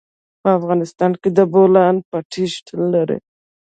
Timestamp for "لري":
2.93-3.17